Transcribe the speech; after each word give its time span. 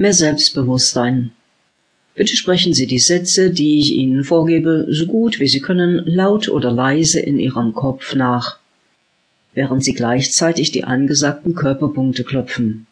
Mehr 0.00 0.14
Selbstbewusstsein. 0.14 1.32
Bitte 2.14 2.34
sprechen 2.34 2.72
Sie 2.72 2.86
die 2.86 2.98
Sätze, 2.98 3.50
die 3.50 3.80
ich 3.80 3.92
Ihnen 3.92 4.24
vorgebe, 4.24 4.86
so 4.88 5.04
gut 5.04 5.40
wie 5.40 5.46
Sie 5.46 5.60
können, 5.60 6.02
laut 6.06 6.48
oder 6.48 6.72
leise 6.72 7.20
in 7.20 7.38
Ihrem 7.38 7.74
Kopf 7.74 8.14
nach, 8.14 8.58
während 9.52 9.84
Sie 9.84 9.92
gleichzeitig 9.92 10.70
die 10.70 10.84
angesagten 10.84 11.54
Körperpunkte 11.54 12.24
klopfen. 12.24 12.86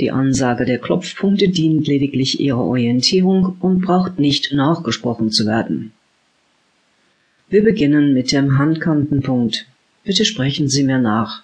Die 0.00 0.10
Ansage 0.10 0.64
der 0.64 0.78
Klopfpunkte 0.78 1.50
dient 1.50 1.86
lediglich 1.86 2.40
Ihrer 2.40 2.64
Orientierung 2.64 3.58
und 3.60 3.82
braucht 3.82 4.18
nicht 4.18 4.54
nachgesprochen 4.54 5.30
zu 5.30 5.44
werden. 5.44 5.92
Wir 7.50 7.64
beginnen 7.64 8.14
mit 8.14 8.32
dem 8.32 8.56
Handkantenpunkt. 8.56 9.66
Bitte 10.04 10.24
sprechen 10.24 10.70
Sie 10.70 10.84
mir 10.84 11.00
nach. 11.00 11.42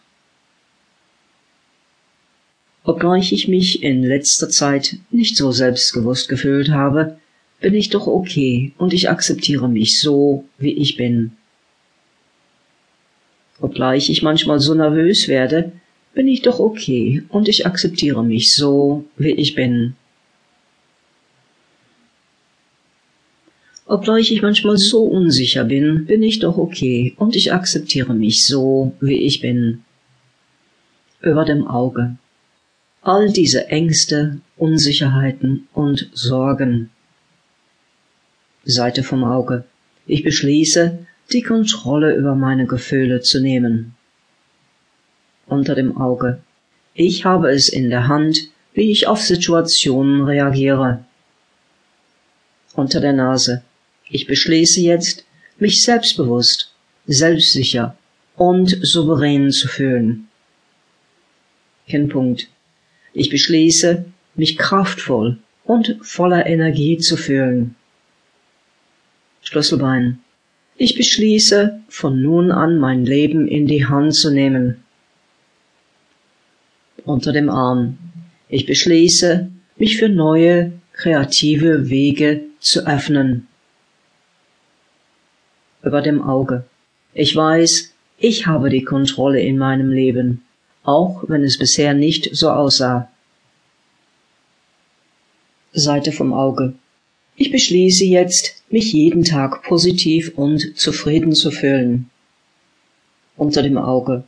Obgleich 2.84 3.32
ich 3.32 3.46
mich 3.46 3.82
in 3.82 4.02
letzter 4.02 4.48
Zeit 4.48 4.96
nicht 5.10 5.36
so 5.36 5.52
selbstbewusst 5.52 6.28
gefühlt 6.28 6.70
habe, 6.70 7.16
bin 7.60 7.74
ich 7.74 7.90
doch 7.90 8.08
okay 8.08 8.72
und 8.76 8.92
ich 8.92 9.08
akzeptiere 9.08 9.68
mich 9.68 10.00
so, 10.00 10.44
wie 10.58 10.72
ich 10.72 10.96
bin. 10.96 11.32
Obgleich 13.60 14.10
ich 14.10 14.22
manchmal 14.22 14.58
so 14.58 14.74
nervös 14.74 15.28
werde, 15.28 15.70
bin 16.12 16.26
ich 16.26 16.42
doch 16.42 16.58
okay 16.58 17.22
und 17.28 17.48
ich 17.48 17.66
akzeptiere 17.66 18.24
mich 18.24 18.52
so, 18.52 19.04
wie 19.16 19.30
ich 19.30 19.54
bin. 19.54 19.94
Obgleich 23.86 24.32
ich 24.32 24.42
manchmal 24.42 24.78
so 24.78 25.04
unsicher 25.04 25.62
bin, 25.64 26.06
bin 26.06 26.22
ich 26.24 26.40
doch 26.40 26.56
okay 26.56 27.14
und 27.16 27.36
ich 27.36 27.52
akzeptiere 27.52 28.14
mich 28.14 28.44
so, 28.44 28.92
wie 29.00 29.18
ich 29.18 29.40
bin. 29.40 29.84
Über 31.20 31.44
dem 31.44 31.68
Auge 31.68 32.16
all 33.02 33.32
diese 33.32 33.68
Ängste, 33.68 34.38
Unsicherheiten 34.56 35.68
und 35.74 36.08
Sorgen. 36.12 36.90
Seite 38.64 39.02
vom 39.02 39.24
Auge. 39.24 39.64
Ich 40.06 40.22
beschließe, 40.22 41.04
die 41.32 41.42
Kontrolle 41.42 42.14
über 42.14 42.36
meine 42.36 42.66
Gefühle 42.66 43.20
zu 43.20 43.40
nehmen. 43.40 43.94
Unter 45.46 45.74
dem 45.74 45.96
Auge. 45.96 46.40
Ich 46.94 47.24
habe 47.24 47.50
es 47.50 47.68
in 47.68 47.90
der 47.90 48.06
Hand, 48.06 48.38
wie 48.72 48.92
ich 48.92 49.08
auf 49.08 49.20
Situationen 49.20 50.22
reagiere. 50.22 51.04
Unter 52.74 53.00
der 53.00 53.12
Nase. 53.12 53.62
Ich 54.08 54.26
beschließe 54.26 54.80
jetzt, 54.80 55.24
mich 55.58 55.82
selbstbewusst, 55.82 56.72
selbstsicher 57.06 57.96
und 58.36 58.78
souverän 58.82 59.50
zu 59.50 59.66
fühlen. 59.66 60.28
Kinnpunkt. 61.88 62.48
Ich 63.14 63.28
beschließe, 63.28 64.04
mich 64.34 64.56
kraftvoll 64.56 65.38
und 65.64 65.96
voller 66.02 66.46
Energie 66.46 66.98
zu 66.98 67.16
fühlen. 67.16 67.74
Schlüsselbein. 69.42 70.20
Ich 70.76 70.96
beschließe, 70.96 71.80
von 71.88 72.22
nun 72.22 72.50
an 72.50 72.78
mein 72.78 73.04
Leben 73.04 73.46
in 73.46 73.66
die 73.66 73.86
Hand 73.86 74.14
zu 74.14 74.30
nehmen. 74.30 74.82
Unter 77.04 77.32
dem 77.32 77.50
Arm. 77.50 77.98
Ich 78.48 78.66
beschließe, 78.66 79.50
mich 79.76 79.98
für 79.98 80.08
neue, 80.08 80.72
kreative 80.92 81.90
Wege 81.90 82.44
zu 82.60 82.86
öffnen. 82.86 83.48
Über 85.82 86.00
dem 86.00 86.22
Auge. 86.22 86.64
Ich 87.12 87.34
weiß, 87.34 87.92
ich 88.18 88.46
habe 88.46 88.70
die 88.70 88.84
Kontrolle 88.84 89.40
in 89.40 89.58
meinem 89.58 89.90
Leben 89.90 90.42
auch 90.84 91.24
wenn 91.28 91.44
es 91.44 91.58
bisher 91.58 91.94
nicht 91.94 92.30
so 92.32 92.50
aussah. 92.50 93.08
Seite 95.72 96.12
vom 96.12 96.32
Auge. 96.32 96.74
Ich 97.36 97.50
beschließe 97.50 98.04
jetzt, 98.04 98.62
mich 98.70 98.92
jeden 98.92 99.24
Tag 99.24 99.62
positiv 99.62 100.32
und 100.36 100.78
zufrieden 100.78 101.32
zu 101.32 101.50
fühlen. 101.50 102.10
Unter 103.36 103.62
dem 103.62 103.78
Auge. 103.78 104.24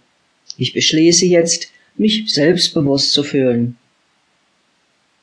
Ich 0.56 0.72
beschließe 0.72 1.26
jetzt, 1.26 1.70
mich 1.96 2.32
selbstbewusst 2.32 3.12
zu 3.12 3.22
fühlen. 3.22 3.76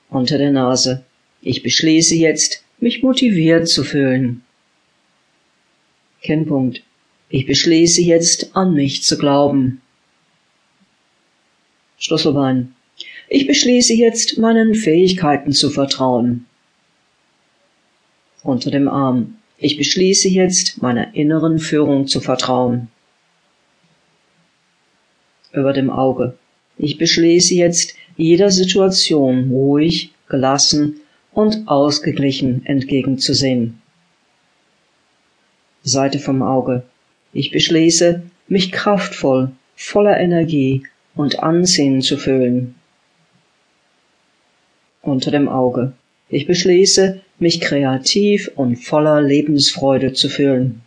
Unter 0.09 0.37
der 0.37 0.51
Nase. 0.51 1.03
Ich 1.41 1.63
beschließe 1.63 2.15
jetzt, 2.15 2.63
mich 2.79 3.01
motiviert 3.01 3.67
zu 3.67 3.83
fühlen. 3.83 4.43
Kennpunkt. 6.21 6.83
Ich 7.29 7.45
beschließe 7.47 8.01
jetzt, 8.01 8.55
an 8.55 8.73
mich 8.73 9.03
zu 9.03 9.17
glauben. 9.17 9.81
Schlüsselbein. 12.01 12.73
Ich 13.29 13.45
beschließe 13.45 13.93
jetzt, 13.93 14.39
meinen 14.39 14.73
Fähigkeiten 14.73 15.51
zu 15.51 15.69
vertrauen. 15.69 16.47
Unter 18.41 18.71
dem 18.71 18.87
Arm. 18.87 19.37
Ich 19.57 19.77
beschließe 19.77 20.27
jetzt, 20.27 20.81
meiner 20.81 21.13
inneren 21.13 21.59
Führung 21.59 22.07
zu 22.07 22.19
vertrauen. 22.19 22.87
Über 25.53 25.73
dem 25.73 25.91
Auge. 25.91 26.35
Ich 26.75 26.97
beschließe 26.97 27.53
jetzt, 27.53 27.93
jeder 28.17 28.49
Situation 28.49 29.51
ruhig, 29.51 30.11
gelassen 30.27 31.01
und 31.31 31.67
ausgeglichen 31.67 32.65
entgegenzusehen. 32.65 33.79
Seite 35.83 36.17
vom 36.17 36.41
Auge. 36.41 36.81
Ich 37.31 37.51
beschließe, 37.51 38.23
mich 38.47 38.71
kraftvoll, 38.71 39.51
voller 39.75 40.19
Energie 40.19 40.83
und 41.15 41.39
Ansehen 41.41 42.01
zu 42.01 42.17
füllen. 42.17 42.75
Unter 45.01 45.31
dem 45.31 45.49
Auge. 45.49 45.93
Ich 46.29 46.47
beschließe, 46.47 47.21
mich 47.39 47.59
kreativ 47.59 48.51
und 48.55 48.77
voller 48.77 49.21
Lebensfreude 49.21 50.13
zu 50.13 50.29
fühlen. 50.29 50.81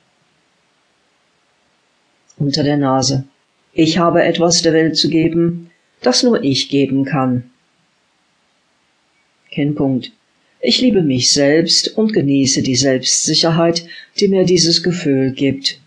Unter 2.36 2.62
der 2.62 2.76
Nase. 2.76 3.24
Ich 3.72 3.98
habe 3.98 4.22
etwas 4.22 4.62
der 4.62 4.72
Welt 4.72 4.96
zu 4.96 5.08
geben, 5.08 5.70
das 6.00 6.22
nur 6.22 6.42
ich 6.42 6.68
geben 6.68 7.04
kann. 7.04 7.50
Kennpunkt. 9.50 10.12
Ich 10.60 10.80
liebe 10.80 11.02
mich 11.02 11.32
selbst 11.32 11.96
und 11.98 12.12
genieße 12.12 12.62
die 12.62 12.76
Selbstsicherheit, 12.76 13.86
die 14.18 14.28
mir 14.28 14.44
dieses 14.44 14.82
Gefühl 14.82 15.32
gibt. 15.32 15.78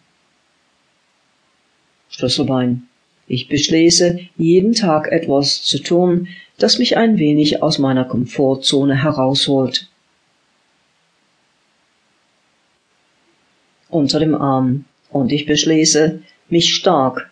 Schlüsselbein. 2.09 2.86
Ich 3.27 3.49
beschließe, 3.49 4.19
jeden 4.37 4.73
Tag 4.73 5.11
etwas 5.11 5.61
zu 5.61 5.79
tun, 5.79 6.29
das 6.57 6.79
mich 6.79 6.95
ein 6.95 7.19
wenig 7.19 7.61
aus 7.61 7.77
meiner 7.77 8.05
Komfortzone 8.05 9.03
herausholt. 9.03 9.89
Unter 13.89 14.19
dem 14.19 14.33
Arm. 14.33 14.85
Und 15.09 15.31
ich 15.31 15.45
beschließe, 15.45 16.21
mich 16.49 16.73
stark, 16.73 17.29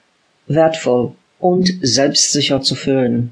wertvoll 0.48 1.14
und 1.40 1.70
selbstsicher 1.82 2.62
zu 2.62 2.76
fühlen. 2.76 3.32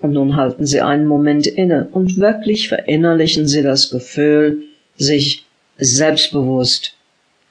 Und 0.00 0.12
nun 0.12 0.36
halten 0.36 0.66
Sie 0.66 0.80
einen 0.80 1.06
Moment 1.06 1.46
inne 1.46 1.88
und 1.92 2.18
wirklich 2.18 2.68
verinnerlichen 2.68 3.48
Sie 3.48 3.62
das 3.62 3.90
Gefühl, 3.90 4.62
sich 4.96 5.46
selbstbewusst, 5.78 6.94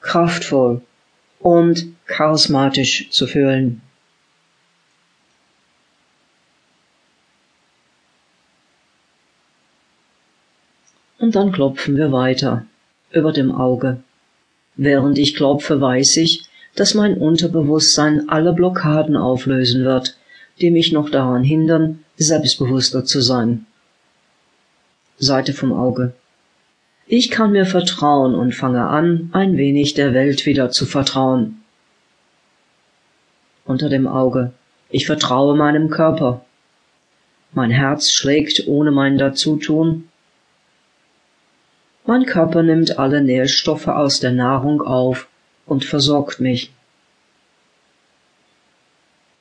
kraftvoll 0.02 0.82
und 1.46 1.86
charismatisch 2.08 3.12
zu 3.12 3.28
fühlen. 3.28 3.84
Und 11.20 11.36
dann 11.36 11.52
klopfen 11.52 11.98
wir 11.98 12.12
weiter 12.12 12.66
über 13.12 13.32
dem 13.32 13.52
Auge. 13.52 14.02
Während 14.76 15.20
ich 15.20 15.36
klopfe, 15.36 15.80
weiß 15.80 16.18
ich, 16.18 16.46
dass 16.74 16.96
mein 16.96 17.16
Unterbewusstsein 17.16 18.28
alle 18.28 18.52
Blockaden 18.52 19.16
auflösen 19.16 19.86
wird, 19.86 20.18
die 20.62 20.72
mich 20.72 20.94
noch 20.94 21.12
daran 21.12 21.44
hindern, 21.44 22.04
selbstbewusster 22.18 23.06
zu 23.06 23.22
sein. 23.22 23.68
Seite 25.20 25.54
vom 25.54 25.74
Auge. 25.74 26.16
Ich 27.08 27.30
kann 27.30 27.52
mir 27.52 27.68
vertrauen 27.68 28.34
und 28.34 28.56
fange 28.56 28.88
an, 28.88 29.30
ein 29.32 29.58
wenig 29.58 29.94
der 29.94 30.16
Welt 30.16 30.48
wieder 30.48 30.72
zu 30.72 30.88
vertrauen. 30.88 31.62
Unter 33.64 33.90
dem 33.90 34.08
Auge. 34.08 34.54
Ich 34.90 35.06
vertraue 35.06 35.56
meinem 35.56 35.92
Körper. 35.92 36.44
Mein 37.54 37.70
Herz 37.70 38.12
schlägt 38.12 38.68
ohne 38.68 38.90
mein 38.90 39.20
Dazutun. 39.20 40.10
Mein 42.06 42.26
Körper 42.26 42.64
nimmt 42.64 42.98
alle 42.98 43.22
Nährstoffe 43.22 43.88
aus 43.88 44.20
der 44.20 44.32
Nahrung 44.32 44.82
auf 44.82 45.28
und 45.68 45.86
versorgt 45.86 46.40
mich. 46.40 46.72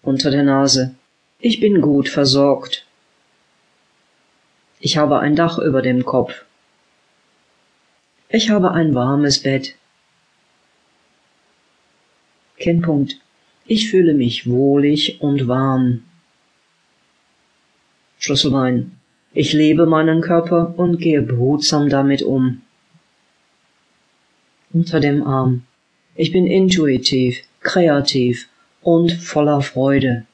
Unter 0.03 0.31
der 0.31 0.43
Nase. 0.43 0.95
Ich 1.39 1.61
bin 1.61 1.81
gut 1.81 2.11
versorgt. 2.11 2.87
Ich 4.81 4.99
habe 4.99 5.19
ein 5.21 5.35
Dach 5.35 5.59
über 5.59 5.81
dem 5.81 6.05
Kopf. 6.05 6.45
Ich 8.35 8.51
habe 8.51 8.73
ein 8.73 8.97
warmes 8.97 9.39
Bett. 9.39 9.77
Kennpunkt. 12.59 13.21
Ich 13.65 13.89
fühle 13.89 14.13
mich 14.13 14.51
wohlig 14.51 15.21
und 15.21 15.47
warm. 15.47 16.03
Schlüsselbein. 18.19 18.91
Ich 19.35 19.53
lebe 19.53 19.87
meinen 19.87 20.21
Körper 20.21 20.75
und 20.77 20.99
gehe 20.99 21.23
behutsam 21.23 21.89
damit 21.89 22.23
um. 22.23 22.63
Unter 24.73 24.99
dem 24.99 25.25
Arm. 25.25 25.63
Ich 26.17 26.33
bin 26.33 26.49
intuitiv, 26.49 27.41
kreativ 27.61 28.49
und 28.83 29.13
voller 29.13 29.61
Freude. 29.61 30.27